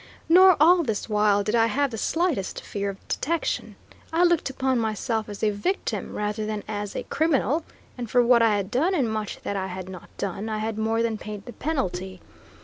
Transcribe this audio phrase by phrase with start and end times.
[0.27, 3.75] Nor, all this while, did I have the slightest fear of detection.
[4.11, 7.63] I looked upon myself as a victim rather than as a criminal,
[7.99, 10.79] and for what I had done, and much that I had not done, I had
[10.79, 12.19] more than paid the penalty.